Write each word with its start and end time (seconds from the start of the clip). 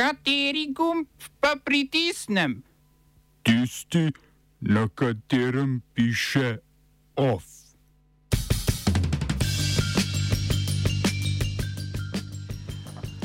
Kateri 0.00 0.72
gumb 0.72 1.04
pa 1.44 1.60
pritisnem? 1.64 2.62
Tisti, 3.44 4.08
na 4.60 4.88
katerem 4.88 5.82
piše 5.94 6.56
OF. 7.16 7.44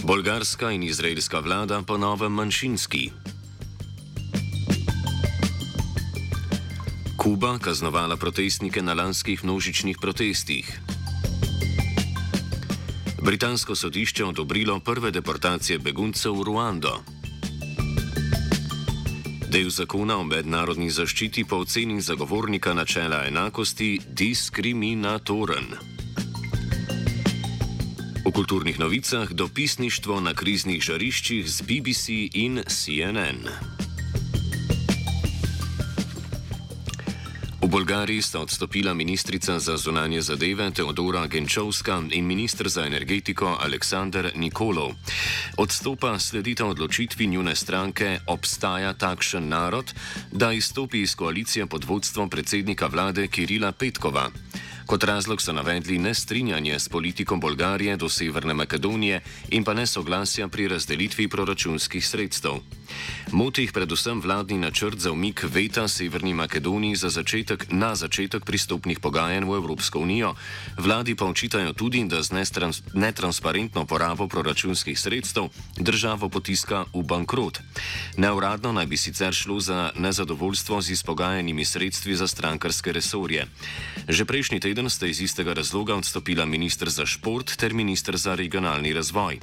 Bolgarska 0.04 0.72
in 0.72 0.84
izraelska 0.84 1.40
vlada 1.40 1.80
po 1.88 1.98
novem 1.98 2.32
manjšinski. 2.32 3.12
Kuba 7.16 7.56
kaznovala 7.60 8.18
protestnike 8.20 8.82
na 8.82 8.94
lanskih 8.94 9.44
množičnih 9.44 9.98
protestih. 10.02 10.85
Britansko 13.26 13.76
sodišče 13.76 14.26
odobrilo 14.26 14.80
prve 14.80 15.12
deportacije 15.12 15.80
beguncev 15.80 16.34
v 16.34 16.44
Ruando. 16.44 17.00
Del 19.50 19.70
zakona 19.70 20.18
o 20.18 20.24
mednarodni 20.24 20.90
zaščiti 20.90 21.46
po 21.50 21.64
oceni 21.66 22.02
zagovornika 22.02 22.74
načela 22.74 23.24
enakosti 23.26 24.00
diskriminatoren. 24.08 25.74
V 28.26 28.32
kulturnih 28.32 28.80
novicah 28.80 29.32
dopisništvo 29.32 30.20
na 30.22 30.34
kriznih 30.34 30.82
žariščih 30.82 31.50
z 31.50 31.62
BBC 31.62 32.30
in 32.34 32.62
CNN. 32.68 33.75
Bolgariji 37.76 38.22
sta 38.22 38.40
odstopila 38.40 38.94
ministrica 38.94 39.60
za 39.60 39.78
zunanje 39.78 40.22
zadeve 40.22 40.72
Teodora 40.72 41.28
Genčovska 41.28 42.04
in 42.12 42.26
ministr 42.26 42.70
za 42.70 42.86
energetiko 42.86 43.58
Aleksandr 43.62 44.32
Nikolov. 44.36 44.92
Odstopa 45.58 46.20
sledita 46.20 46.66
odločitvi 46.66 47.28
njune 47.28 47.56
stranke 47.56 48.20
Obstaja 48.28 48.94
takšen 48.94 49.50
narod, 49.50 49.94
da 50.32 50.52
izstopi 50.52 51.02
iz 51.02 51.16
koalicije 51.16 51.66
pod 51.66 51.84
vodstvom 51.84 52.30
predsednika 52.30 52.88
vlade 52.88 53.28
Kirila 53.28 53.72
Petkova. 53.72 54.32
Kot 54.86 55.04
razlog 55.04 55.42
so 55.42 55.54
navedli 55.54 55.98
nestrinjanje 55.98 56.80
s 56.80 56.90
politikom 56.90 57.40
Bolgarije 57.40 57.98
do 57.98 58.10
Severne 58.10 58.54
Makedonije 58.54 59.22
in 59.50 59.64
pa 59.64 59.74
nesoglasja 59.74 60.48
pri 60.48 60.68
razdelitvi 60.68 61.28
proračunskih 61.28 62.08
sredstev. 62.08 62.52
Moti 63.32 63.62
jih 63.62 63.72
predvsem 63.72 64.22
vladni 64.22 64.58
načrt 64.58 65.00
za 65.00 65.12
umik 65.12 65.44
veta 65.54 65.88
Severni 65.88 66.34
Makedoniji 66.34 66.96
za 66.96 67.10
začetek, 67.10 67.66
na 67.70 67.96
začetek 67.96 68.46
pristopnih 68.46 69.00
pogajanj 69.00 69.46
v 69.46 69.56
Evropsko 69.58 70.00
unijo. 70.00 70.36
Vladi 70.78 71.16
pa 71.16 71.26
očitajo 71.26 71.74
tudi, 71.74 72.04
da 72.04 72.22
z 72.24 72.32
netrans, 72.32 72.82
netransparentno 72.94 73.86
porabo 73.86 74.28
proračunskih 74.28 75.00
sredstev 75.00 75.50
državo 75.78 76.30
potiska 76.30 76.86
v 76.94 77.04
bankrot. 77.04 77.60
Neuradno 78.18 78.72
naj 78.72 78.86
bi 78.86 78.98
sicer 78.98 79.34
šlo 79.34 79.60
za 79.60 79.92
nezadovoljstvo 79.96 80.82
z 80.82 80.90
izpogajanimi 80.92 81.66
sredstvi 81.66 82.16
za 82.16 82.28
strankarske 82.28 82.94
resorje. 82.94 83.48
Že 84.08 84.26
prejšnji 84.26 84.60
teden 84.60 84.75
teden 84.76 84.90
sta 84.90 85.08
iz 85.08 85.22
istega 85.22 85.54
razloga 85.54 85.96
odstopila 85.96 86.46
ministr 86.46 86.90
za 86.90 87.06
šport 87.06 87.56
ter 87.56 87.74
ministr 87.74 88.18
za 88.18 88.36
regionalni 88.36 88.94
razvoj. 88.94 89.40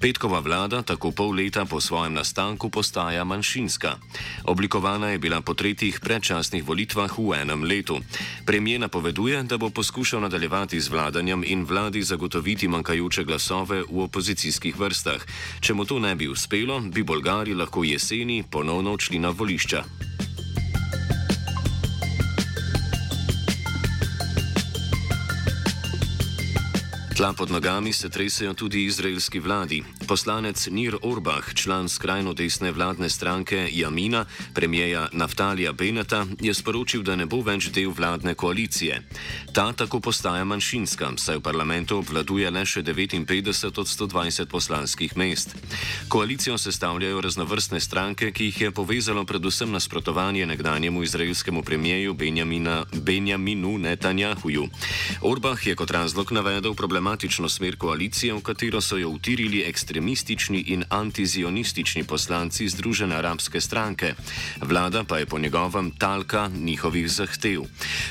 Petkova 0.00 0.40
vlada 0.40 0.82
tako 0.82 1.10
pol 1.10 1.34
leta 1.36 1.64
po 1.64 1.80
svojem 1.80 2.14
nastanku 2.16 2.70
postaja 2.70 3.24
manjšinska. 3.24 3.96
Oblikovana 4.44 5.10
je 5.10 5.18
bila 5.18 5.40
po 5.40 5.54
tretjih 5.54 6.00
predčasnih 6.00 6.64
volitvah 6.64 7.12
v 7.18 7.42
enem 7.42 7.64
letu. 7.64 8.00
Premijer 8.46 8.80
napoveduje, 8.80 9.42
da 9.42 9.58
bo 9.58 9.70
poskušal 9.70 10.20
nadaljevati 10.20 10.80
z 10.80 10.88
vladanjem 10.88 11.44
in 11.46 11.64
vladi 11.64 12.02
zagotoviti 12.02 12.68
manjkajoče 12.68 13.24
glasove 13.24 13.82
v 13.82 14.00
opozicijskih 14.08 14.80
vrstah. 14.80 15.20
Če 15.60 15.74
mu 15.74 15.84
to 15.84 15.98
ne 15.98 16.14
bi 16.16 16.28
uspelo, 16.28 16.80
bi 16.80 17.02
Bolgari 17.02 17.54
lahko 17.54 17.84
jeseni 17.84 18.44
ponovno 18.50 18.96
odšli 18.96 19.18
na 19.18 19.28
volišča. 19.28 20.09
Tla 27.20 27.32
pod 27.32 27.50
nogami 27.50 27.92
se 27.92 28.08
tresajo 28.08 28.54
tudi 28.54 28.84
izraelski 28.84 29.40
vladi. 29.40 29.82
Poslanec 30.08 30.68
Nir 30.70 30.96
Orbah, 31.02 31.54
član 31.54 31.88
skrajno 31.88 32.32
desne 32.32 32.72
vladne 32.72 33.10
stranke 33.10 33.68
Jamina, 33.72 34.24
premijeja 34.54 35.08
Naftalija 35.12 35.72
Beneta, 35.72 36.26
je 36.40 36.54
sporočil, 36.54 37.02
da 37.02 37.16
ne 37.16 37.26
bo 37.26 37.42
več 37.44 37.68
del 37.76 37.92
vladne 37.92 38.34
koalicije. 38.34 39.02
Ta 39.52 39.72
tako 39.72 40.00
postaja 40.00 40.44
manjšinska, 40.44 41.10
saj 41.16 41.36
v 41.36 41.42
parlamentu 41.44 41.98
obvladuje 41.98 42.50
le 42.50 42.64
še 42.64 42.80
59 42.82 43.68
od 43.68 43.86
120 43.86 44.48
poslanskih 44.48 45.16
mest. 45.16 45.52
Koalicijo 46.08 46.56
sestavljajo 46.58 47.20
raznovrstne 47.20 47.80
stranke, 47.80 48.32
ki 48.32 48.48
jih 48.48 48.60
je 48.60 48.70
povezalo 48.70 49.26
predvsem 49.28 49.72
nasprotovanje 49.72 50.46
nekdanjemu 50.46 51.02
izraelskemu 51.02 51.62
premijeju 51.62 52.16
Benjaminu 52.94 53.78
Netanjahuju. 53.78 54.68
Orbah 55.20 55.66
je 55.66 55.76
kot 55.76 55.90
razlog 55.90 56.32
navedel 56.32 56.74
problematično 56.74 57.09
problematično 57.10 57.48
smer 57.48 57.76
koalicije, 57.76 58.34
v 58.34 58.40
katero 58.40 58.80
so 58.80 58.96
jo 58.96 59.08
utirili 59.10 59.64
ekstremistični 59.66 60.60
in 60.66 60.84
antizionistični 60.88 62.04
poslanci 62.04 62.68
Združene 62.68 63.16
arabske 63.16 63.60
stranke. 63.60 64.14
Vlada 64.62 65.04
pa 65.04 65.18
je 65.18 65.26
po 65.26 65.38
njegovem 65.38 65.90
talka 65.90 66.50
njihovih 66.54 67.10
zahtev. 67.10 67.62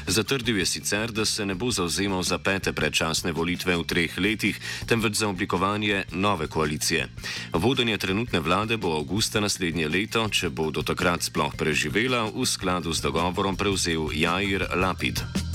Zatrdil 0.07 0.57
je 0.57 0.65
sicer, 0.65 1.11
da 1.11 1.25
se 1.25 1.45
ne 1.45 1.55
bo 1.55 1.71
zauzemal 1.71 2.23
za 2.23 2.37
pete 2.37 2.73
predčasne 2.73 3.31
volitve 3.31 3.77
v 3.77 3.83
treh 3.83 4.17
letih, 4.17 4.59
temveč 4.85 5.13
za 5.13 5.27
oblikovanje 5.27 6.03
nove 6.11 6.47
koalicije. 6.47 7.07
Vodenje 7.53 7.97
trenutne 7.97 8.39
vlade 8.39 8.77
bo 8.77 8.97
avgusta 8.97 9.39
naslednje 9.39 9.87
leto, 9.87 10.27
če 10.29 10.49
bo 10.49 10.71
do 10.71 10.83
takrat 10.83 11.23
sploh 11.23 11.55
preživela, 11.55 12.27
v 12.35 12.45
skladu 12.45 12.93
z 12.93 13.01
dogovorom 13.01 13.55
prevzel 13.55 14.11
Jair 14.11 14.67
Lapid. 14.75 15.48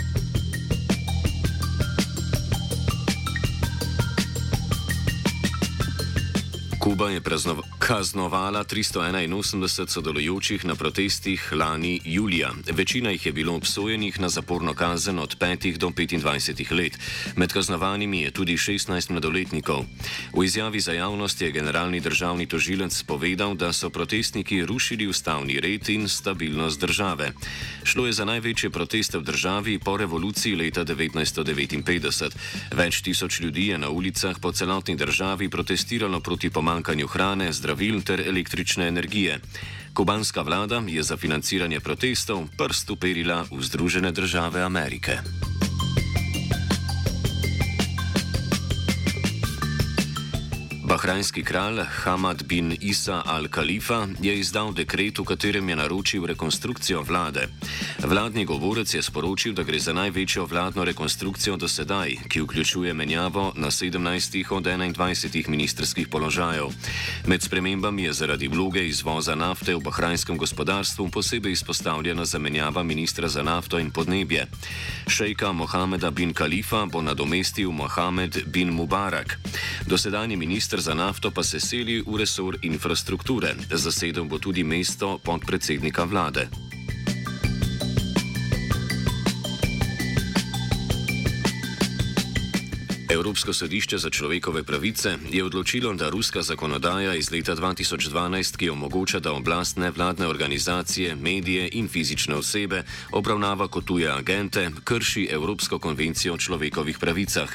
Kuba 6.84 7.08
je 7.08 7.20
kaznovala 7.84 8.64
381 8.64 9.88
sodelujočih 9.88 10.64
na 10.64 10.74
protestih 10.74 11.52
lani 11.52 12.00
julija. 12.04 12.50
Večina 12.72 13.10
jih 13.10 13.26
je 13.26 13.32
bilo 13.32 13.54
obsojenih 13.54 14.20
na 14.20 14.28
zaporno 14.28 14.74
kazen 14.74 15.18
od 15.18 15.36
5 15.38 15.76
do 15.76 15.88
25 15.88 16.72
let. 16.72 16.98
Med 17.36 17.52
kaznovanimi 17.52 18.20
je 18.20 18.30
tudi 18.30 18.56
16 18.56 19.10
mladoletnikov. 19.10 19.84
V 20.36 20.44
izjavi 20.44 20.80
za 20.80 20.92
javnost 20.92 21.42
je 21.42 21.50
generalni 21.50 22.00
državni 22.00 22.46
tožilec 22.46 23.02
povedal, 23.02 23.54
da 23.54 23.72
so 23.72 23.90
protestniki 23.90 24.64
rušili 24.66 25.06
ustavni 25.06 25.60
red 25.60 25.88
in 25.88 26.08
stabilnost 26.08 26.80
države. 26.80 27.32
Šlo 27.84 28.06
je 28.06 28.12
za 28.12 28.24
največje 28.24 28.70
proteste 28.70 29.18
v 29.18 29.22
državi 29.22 29.78
po 29.78 29.96
revoluciji 29.96 30.56
leta 30.56 30.84
1959. 30.84 32.32
Več 32.72 33.02
tisoč 33.02 33.40
ljudi 33.40 33.66
je 33.66 33.78
na 33.78 33.88
ulicah 33.88 34.40
po 34.40 34.52
celotni 34.52 34.96
državi 34.96 35.48
protestiralo 35.48 36.20
proti 36.20 36.50
pomankanju 36.50 37.06
hrane, 37.06 37.52
zdravil 37.74 38.02
ter 38.06 38.20
električne 38.22 38.86
energije. 38.86 39.40
Kubanska 39.94 40.42
vlada 40.42 40.82
je 40.86 41.02
za 41.02 41.16
financiranje 41.16 41.80
protestov 41.80 42.46
prst 42.58 42.90
uperila 42.90 43.42
v 43.50 43.62
Združene 43.62 44.12
države 44.12 44.62
Amerike. 44.62 45.18
Bahrajnski 51.04 51.42
kralj 51.44 51.82
Hamad 51.84 52.42
bin 52.48 52.76
Isa 52.80 53.22
al-Khalifa 53.26 54.08
je 54.20 54.38
izdal 54.40 54.72
dekret, 54.72 55.18
v 55.18 55.24
katerem 55.24 55.68
je 55.68 55.76
naročil 55.76 56.24
rekonstrukcijo 56.24 57.02
vlade. 57.02 57.48
Vladni 58.00 58.44
govorec 58.44 58.94
je 58.94 59.02
sporočil, 59.02 59.52
da 59.52 59.62
gre 59.68 59.78
za 59.78 59.92
največjo 59.92 60.46
vladno 60.48 60.84
rekonstrukcijo 60.84 61.56
do 61.56 61.68
sedaj, 61.68 62.16
ki 62.28 62.40
vključuje 62.40 62.94
menjavo 62.94 63.52
na 63.56 63.68
17 63.70 64.48
od 64.50 64.64
21 64.64 65.48
ministerskih 65.48 66.08
položajev. 66.08 66.72
Med 67.26 67.42
spremembami 67.42 68.02
je 68.02 68.12
zaradi 68.12 68.48
vloge 68.48 68.88
izvoza 68.88 69.34
nafte 69.34 69.74
v 69.74 69.84
bahrajnskem 69.84 70.38
gospodarstvu 70.38 71.08
posebej 71.08 71.52
izpostavljena 71.52 72.24
zamenjava 72.24 72.82
ministra 72.82 73.28
za 73.28 73.42
nafto 73.42 73.78
in 73.78 73.90
podnebje. 73.90 74.46
Šejka 75.08 75.52
Mohameda 75.52 76.10
bin 76.10 76.32
Khalifa 76.32 76.86
bo 76.86 77.02
nadomestil 77.02 77.70
Mohamed 77.70 78.38
bin 78.46 78.72
Mubarak. 78.72 79.38
Dosedanji 79.86 80.36
minister 80.36 80.80
za 80.80 80.93
nafto 80.94 81.30
pa 81.30 81.42
se 81.42 81.60
seli 81.60 82.02
v 82.06 82.16
resor 82.16 82.58
infrastrukture. 82.62 83.54
Zasedel 83.70 84.24
bo 84.24 84.38
tudi 84.38 84.64
mesto 84.64 85.18
podpredsednika 85.18 86.04
vlade. 86.04 86.73
Evropsko 93.08 93.52
sodišče 93.52 93.98
za 93.98 94.10
človekove 94.10 94.62
pravice 94.64 95.16
je 95.30 95.44
odločilo, 95.44 95.94
da 95.94 96.08
ruska 96.08 96.42
zakonodaja 96.42 97.14
iz 97.14 97.30
leta 97.30 97.56
2012, 97.56 98.56
ki 98.56 98.70
omogoča, 98.70 99.20
da 99.20 99.32
oblast 99.32 99.76
nevladne 99.76 100.26
organizacije, 100.26 101.16
medije 101.16 101.68
in 101.72 101.88
fizične 101.88 102.34
osebe 102.34 102.82
obravnava 103.12 103.68
kot 103.68 103.84
tuje 103.84 104.08
agente, 104.10 104.70
krši 104.84 105.28
Evropsko 105.30 105.78
konvencijo 105.78 106.34
o 106.34 106.38
človekovih 106.38 106.98
pravicah. 106.98 107.52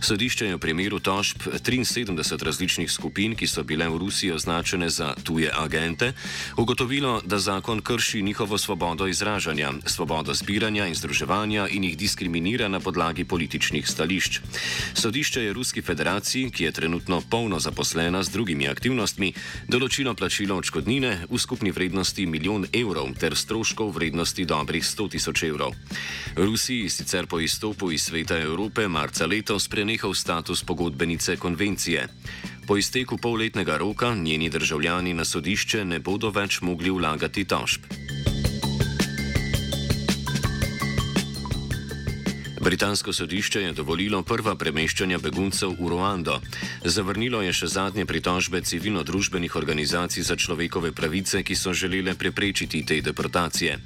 Sodišče 0.00 0.46
je 0.46 0.54
v 0.54 0.58
primeru 0.58 1.00
tožb 1.00 1.42
73 1.42 2.44
različnih 2.44 2.90
skupin, 2.90 3.34
ki 3.34 3.46
so 3.46 3.62
bile 3.62 3.88
v 3.88 3.98
Rusiji 3.98 4.32
označene 4.32 4.90
za 4.90 5.14
tuje 5.24 5.50
agente, 5.54 6.12
ugotovilo, 6.56 7.20
da 7.24 7.38
zakon 7.38 7.80
krši 7.80 8.22
njihovo 8.22 8.58
svobodo 8.58 9.06
izražanja, 9.06 9.72
svobodo 9.86 10.34
zbiranja 10.34 10.86
in 10.86 10.94
združevanja 10.94 11.68
in 11.68 11.84
jih 11.84 11.98
diskriminira 11.98 12.68
na 12.68 12.80
podlagi 12.80 13.24
političnih 13.24 13.88
stališč. 13.88 14.40
Sodišče 14.94 15.42
je 15.42 15.52
Ruski 15.52 15.82
federaciji, 15.82 16.50
ki 16.50 16.64
je 16.64 16.72
trenutno 16.72 17.22
polno 17.30 17.58
zaposlena 17.60 18.22
z 18.22 18.30
drugimi 18.30 18.68
aktivnostmi, 18.68 19.32
določilo 19.68 20.14
plačilo 20.14 20.56
odškodnine 20.56 21.26
v 21.30 21.38
skupni 21.38 21.74
vrednosti 21.74 22.26
milijon 22.26 22.68
evrov 22.72 23.10
ter 23.18 23.34
stroškov 23.36 23.90
vrednosti 23.96 24.46
dobrih 24.46 24.84
100 24.86 25.08
tisoč 25.16 25.42
evrov. 25.50 25.74
Rusiji 26.36 26.88
sicer 26.88 27.26
po 27.26 27.40
izstopu 27.40 27.90
iz 27.90 28.06
sveta 28.06 28.38
Evrope 28.38 28.86
marca 28.88 29.26
letos 29.26 29.68
prenehal 29.68 30.14
status 30.14 30.62
pogodbenice 30.62 31.36
konvencije. 31.36 32.08
Po 32.66 32.78
izteku 32.78 33.18
polletnega 33.18 33.76
roka 33.76 34.14
njeni 34.14 34.48
državljani 34.48 35.14
na 35.14 35.24
sodišče 35.24 35.84
ne 35.84 35.98
bodo 35.98 36.30
več 36.30 36.62
mogli 36.62 36.90
vlagati 36.90 37.44
tožb. 37.44 38.03
Britansko 42.64 43.12
sodišče 43.12 43.60
je 43.60 43.72
dovolilo 43.76 44.22
prva 44.24 44.54
premeščanja 44.56 45.18
beguncev 45.20 45.74
v 45.76 45.88
Ruando. 45.92 46.38
Zavrnilo 46.84 47.42
je 47.44 47.52
še 47.52 47.68
zadnje 47.68 48.06
pritožbe 48.08 48.62
civilno-družbenih 48.64 49.52
organizacij 49.60 50.24
za 50.24 50.32
človekove 50.32 50.94
pravice, 50.96 51.42
ki 51.44 51.52
so 51.52 51.74
želele 51.76 52.14
preprečiti 52.16 52.80
te 52.88 53.02
deportacije. 53.04 53.76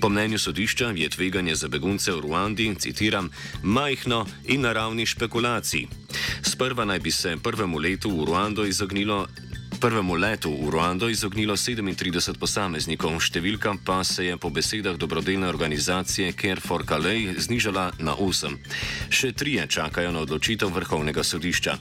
Po 0.00 0.12
mnenju 0.12 0.38
sodišča 0.38 0.92
je 0.92 1.08
tveganje 1.08 1.56
za 1.56 1.72
begunce 1.72 2.12
v 2.12 2.20
Ruandi, 2.20 2.68
citiram, 2.76 3.32
majhno 3.62 4.26
in 4.44 4.60
naravni 4.60 5.08
špekulaciji. 5.08 5.88
Sprva 6.44 6.84
naj 6.84 7.00
bi 7.00 7.10
se 7.10 7.36
prvemu 7.42 7.78
letu 7.80 8.12
v 8.12 8.28
Ruando 8.28 8.68
izognilo 8.68 9.24
prvemu 9.78 10.18
letu 10.18 10.50
v 10.50 10.74
Ruando 10.74 11.06
izognilo 11.06 11.54
37 11.54 12.34
posameznikov, 12.34 13.14
številka 13.22 13.78
pa 13.86 14.02
se 14.02 14.26
je 14.26 14.34
po 14.34 14.50
besedah 14.50 14.98
dobrodelne 14.98 15.46
organizacije 15.46 16.34
Care 16.34 16.58
for 16.58 16.82
Calais 16.82 17.38
znižala 17.46 17.94
na 18.02 18.16
8. 18.18 18.58
Še 19.06 19.30
trije 19.38 19.70
čakajo 19.70 20.10
na 20.10 20.24
odločitev 20.26 20.74
Vrhovnega 20.74 21.22
sodišča. 21.22 21.76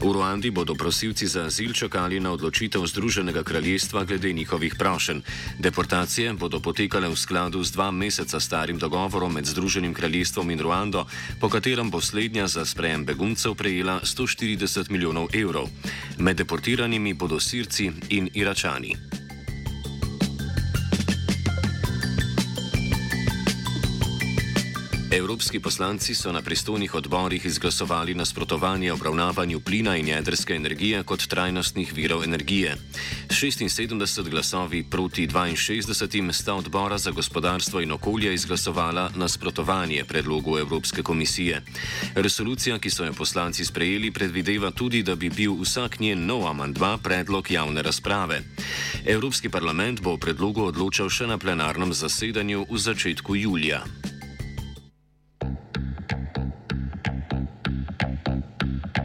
V 0.00 0.08
Ruandi 0.08 0.48
bodo 0.48 0.72
prosilci 0.72 1.28
za 1.28 1.44
azil 1.52 1.76
čakali 1.76 2.24
na 2.24 2.32
odločitev 2.32 2.80
Združenega 2.88 3.44
kraljestva 3.44 4.08
glede 4.08 4.32
njihovih 4.32 4.72
prošen. 4.80 5.20
Deportacije 5.60 6.32
bodo 6.32 6.56
potekale 6.64 7.12
v 7.12 7.20
skladu 7.20 7.60
z 7.60 7.76
dva 7.76 7.92
meseca 7.92 8.40
starim 8.40 8.80
dogovorom 8.80 9.28
med 9.28 9.44
Združenim 9.44 9.92
kraljestvom 9.92 10.48
in 10.56 10.64
Ruando, 10.64 11.04
po 11.36 11.52
katerem 11.52 11.92
bo 11.92 12.00
slednja 12.00 12.48
za 12.48 12.64
sprejem 12.64 13.04
beguncev 13.04 13.54
prejela 13.60 14.00
140 14.00 14.88
milijonov 14.88 15.28
evrov. 15.36 15.68
Med 16.16 16.40
deportiranimi 16.40 17.12
bodo 17.12 17.41
Sirci 17.42 17.92
in 18.08 18.28
Iračani. 18.32 19.21
Evropski 25.12 25.60
poslanci 25.60 26.14
so 26.14 26.32
na 26.32 26.42
pristojnih 26.42 26.94
odborih 26.94 27.46
izglasovali 27.46 28.14
nasprotovanje 28.14 28.92
obravnavanju 28.92 29.60
plina 29.60 29.96
in 29.96 30.08
jedrske 30.08 30.54
energije 30.54 31.02
kot 31.02 31.26
trajnostnih 31.26 31.92
virov 31.94 32.24
energije. 32.24 32.76
76 33.28 34.30
glasovi 34.30 34.82
proti 34.90 35.26
62 35.28 36.32
sta 36.32 36.54
odbora 36.54 36.98
za 36.98 37.10
gospodarstvo 37.10 37.80
in 37.80 37.92
okolje 37.92 38.34
izglasovala 38.34 39.10
nasprotovanje 39.16 40.04
predlogu 40.04 40.58
Evropske 40.58 41.02
komisije. 41.02 41.62
Resolucija, 42.14 42.78
ki 42.78 42.90
so 42.90 43.04
jo 43.04 43.12
poslanci 43.12 43.64
sprejeli, 43.64 44.10
predvideva 44.10 44.70
tudi, 44.70 45.02
da 45.02 45.14
bi 45.14 45.30
bil 45.30 45.52
vsak 45.60 46.00
njen 46.00 46.26
nov 46.26 46.46
amandma 46.46 46.98
predlog 46.98 47.50
javne 47.50 47.82
razprave. 47.82 48.40
Evropski 49.06 49.48
parlament 49.48 50.00
bo 50.00 50.12
o 50.12 50.16
predlogu 50.16 50.64
odločal 50.64 51.10
še 51.10 51.26
na 51.26 51.38
plenarnem 51.38 51.92
zasedanju 51.92 52.66
v 52.70 52.78
začetku 52.78 53.36
julija. 53.36 53.84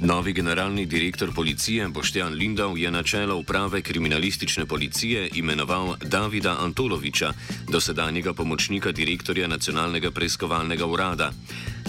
Novi 0.00 0.32
generalni 0.32 0.86
direktor 0.86 1.32
policije 1.34 1.88
Boštjan 1.88 2.34
Lindau 2.34 2.76
je 2.76 2.90
na 2.90 3.02
čelo 3.02 3.36
uprave 3.36 3.82
kriminalistične 3.82 4.66
policije 4.66 5.28
imenoval 5.34 5.96
Davida 6.04 6.56
Antoloviča, 6.60 7.32
dosedanjega 7.68 8.32
pomočnika 8.32 8.92
direktorja 8.92 9.48
nacionalnega 9.48 10.10
preiskovalnega 10.10 10.86
urada. 10.86 11.32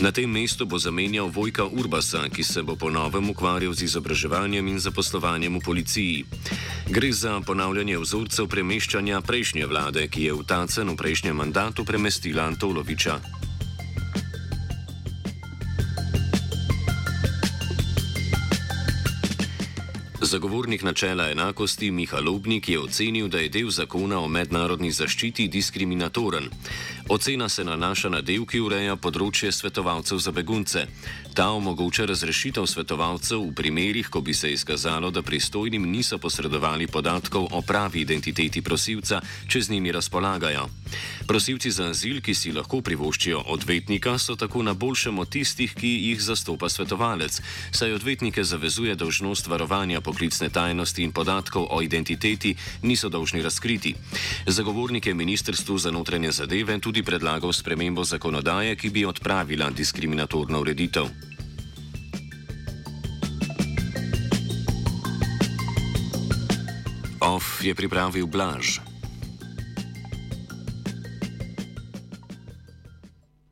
Na 0.01 0.11
tem 0.11 0.31
mestu 0.31 0.65
bo 0.65 0.79
zamenjal 0.79 1.27
Vojka 1.27 1.65
Urbasa, 1.65 2.29
ki 2.29 2.43
se 2.43 2.63
bo 2.63 2.75
ponovem 2.75 3.29
ukvarjal 3.29 3.73
z 3.73 3.81
izobraževanjem 3.81 4.67
in 4.67 4.79
zaposlovanjem 4.79 5.59
v 5.59 5.61
policiji. 5.65 6.25
Gre 6.89 7.11
za 7.11 7.41
ponavljanje 7.45 7.97
vzorcev 7.97 8.47
premeščanja 8.47 9.21
prejšnje 9.21 9.65
vlade, 9.65 10.07
ki 10.07 10.23
je 10.23 10.33
v 10.33 10.45
Tacen 10.47 10.89
v 10.89 10.95
prejšnjem 10.95 11.35
mandatu 11.35 11.85
premestila 11.85 12.47
Antoloviča. 12.47 13.38
Zagovornik 20.29 20.83
načela 20.83 21.29
enakosti 21.29 21.91
Miha 21.91 22.19
Lobnik 22.19 22.69
je 22.69 22.79
ocenil, 22.79 23.27
da 23.27 23.39
je 23.39 23.49
del 23.49 23.69
zakona 23.69 24.19
o 24.19 24.27
mednarodni 24.27 24.91
zaščiti 24.91 25.47
diskriminatoren. 25.47 26.49
Ocena 27.09 27.49
se 27.49 27.63
nanaša 27.63 28.09
na 28.09 28.21
del, 28.21 28.45
ki 28.45 28.59
ureja 28.61 28.93
področje 28.95 29.49
svetovalcev 29.49 30.19
za 30.21 30.29
begunce. 30.31 30.83
Ta 31.33 31.47
omogoča 31.57 32.05
razrešitev 32.05 32.67
svetovalcev 32.69 33.41
v 33.41 33.55
primerih, 33.57 34.09
ko 34.13 34.21
bi 34.21 34.33
se 34.33 34.51
izkazalo, 34.53 35.09
da 35.09 35.23
pristojnim 35.25 35.89
niso 35.89 36.19
posredovali 36.21 36.85
podatkov 36.87 37.47
o 37.49 37.61
pravi 37.65 38.05
identiteti 38.05 38.61
prosilca, 38.61 39.23
če 39.49 39.61
z 39.61 39.73
njimi 39.73 39.91
razpolagajo. 39.91 40.67
Prosilci 41.25 41.71
za 41.71 41.89
azil, 41.89 42.21
ki 42.21 42.35
si 42.37 42.53
lahko 42.53 42.83
privoščijo 42.85 43.41
odvetnika, 43.49 44.17
so 44.21 44.35
tako 44.35 44.61
na 44.61 44.73
boljšem 44.77 45.17
od 45.19 45.33
tistih, 45.33 45.73
ki 45.73 45.89
jih 46.11 46.21
zastopa 46.21 46.69
svetovalec, 46.69 47.41
saj 47.71 47.97
odvetnike 47.97 48.43
zavezuje 48.43 48.93
dožnost 48.95 49.47
varovanja 49.47 50.01
poklicne 50.19 50.51
tajnosti 50.51 50.99
in 50.99 51.15
podatkov 51.15 51.71
o 51.71 51.79
identiteti, 51.79 52.51
niso 52.83 53.07
dolžni 53.07 53.39
razkriti. 53.39 53.95
Zagovornik 54.43 55.07
je 55.07 55.13
ministrstvu 55.15 55.77
za 55.79 55.91
notranje 55.95 56.31
zadeve 56.31 56.75
tudi 56.79 57.03
predlagal 57.03 57.55
spremembo 57.55 58.03
zakonodaje, 58.03 58.75
ki 58.75 58.89
bi 58.91 59.05
odpravila 59.07 59.71
diskriminatorno 59.71 60.59
ureditev. 60.59 61.07
OF 67.23 67.63
je 67.63 67.71
pripravil 67.71 68.27
Blaž. 68.27 68.88